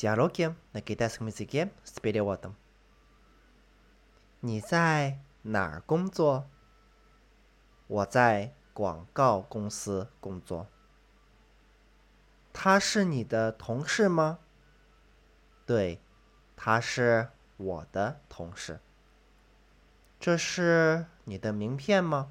[0.00, 2.52] Диалоги на китайском языке с переводом.
[4.40, 6.50] 你在哪儿工作？
[7.86, 10.66] 我在广告公司工作。
[12.52, 14.40] 他是你的同事吗？
[15.64, 16.02] 对，
[16.56, 18.80] 他是我的同事。
[20.20, 22.30] 这是你的名片吗？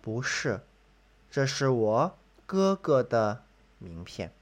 [0.00, 0.64] 不是，
[1.28, 3.44] 这是我哥哥的
[3.78, 4.32] 名片。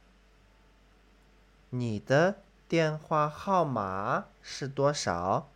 [1.78, 2.38] 你的
[2.70, 5.50] 电话号码是多少？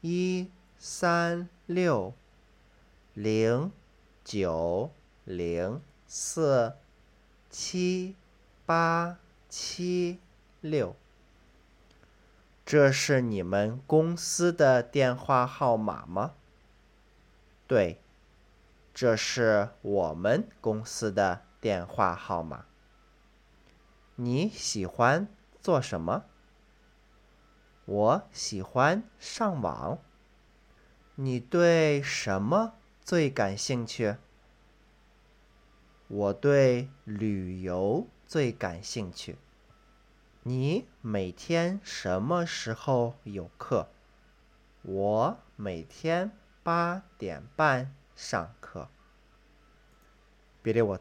[0.00, 2.12] 一三六
[3.14, 3.70] 零
[4.24, 4.90] 九
[5.24, 6.74] 零四
[7.48, 8.16] 七
[8.66, 9.18] 八
[9.48, 10.18] 七
[10.60, 10.96] 六。
[12.66, 16.34] 这是你们公司的电话号码吗？
[17.68, 18.00] 对，
[18.92, 22.64] 这是我们公司的电话号码。
[24.22, 25.28] 你喜欢
[25.62, 26.26] 做什么？
[27.86, 29.98] 我喜欢上网。
[31.14, 34.16] 你对什么最感兴趣？
[36.08, 39.38] 我对旅游最感兴趣。
[40.42, 43.88] 你每天什么时候有课？
[44.82, 46.30] 我每天
[46.62, 48.90] 八点半上课。
[50.60, 51.00] 别理我。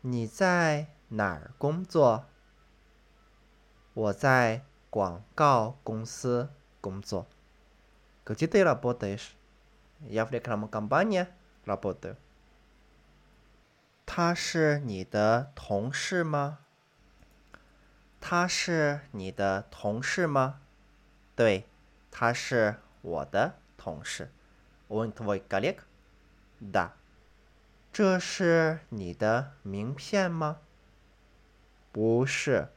[0.00, 0.88] 你在？
[1.09, 2.25] 哪儿工作？
[3.93, 7.27] 我在广告公司工作。
[8.25, 9.35] Где ты работаешь?
[10.07, 11.27] Я в рекламной компании
[11.65, 12.15] работаю.
[14.05, 16.59] 他是你的同事吗？
[18.19, 20.61] 他是你的同事吗？
[21.35, 21.65] 对，
[22.11, 24.31] 他是我的同事。
[24.89, 25.83] Он твой коллега?
[26.59, 26.91] Да.
[27.93, 30.59] 这是你的名片吗？
[31.95, 32.69] 不是，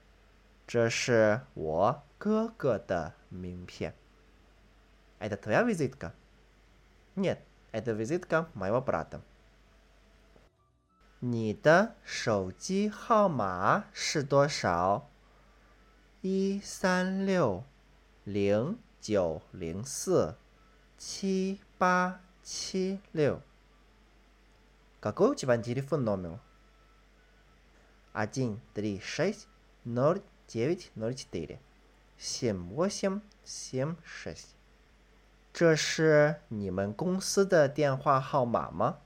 [0.66, 3.94] 这是我哥哥的名片。
[5.20, 6.12] Это твоя визитка?
[7.16, 7.38] Нет,
[7.72, 9.20] это визитка моего брата.
[11.20, 15.08] 你的手机号码是多少？
[16.20, 17.64] 一三六
[18.24, 20.36] 零九零四
[20.98, 23.40] 七八七六。
[25.00, 26.40] Какой у тебя телефон номер?
[28.12, 29.48] один три шесть
[29.84, 31.58] ноль девять ноль четыре
[32.18, 34.54] семь восемь семь шесть。
[35.52, 38.98] 这是你们公司的电话号码吗？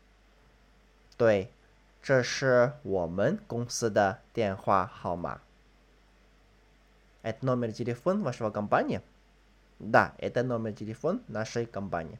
[1.17, 1.51] 对，
[2.03, 5.41] 这是我们公司的电话号码。
[7.23, 9.03] Это номер телефона вашего компании?
[9.79, 12.19] Да, это номер телефона нашей компании.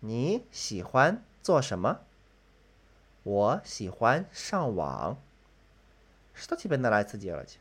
[0.00, 2.00] 你喜欢做什么？
[3.24, 5.18] 我喜欢上网。
[6.34, 7.58] Что тебе нравится делать?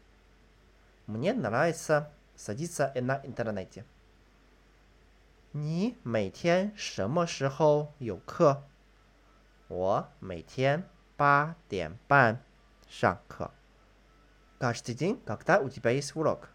[1.08, 3.86] Мне нравится садиться на интернете.
[5.52, 8.64] 你每天什么时候有课？
[9.68, 12.44] 我每天八点半
[12.90, 13.52] 上课。
[14.60, 16.50] Каждый день, когда у тебя есть урок?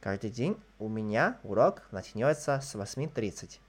[0.00, 3.60] Каждый день у меня урок начинается с восьми тридцать.